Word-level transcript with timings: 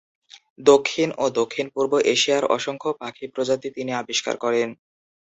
দক্ষিণ 0.63 1.09
ও 1.17 1.35
দক্ষিণ-পূর্ব 1.39 1.93
এশিয়ার 2.13 2.43
অসংখ্য 2.55 2.89
পাখি 3.01 3.25
প্রজাতি 3.33 3.67
তিনি 3.77 3.91
আবিষ্কার 4.01 4.35
করেন। 4.43 4.69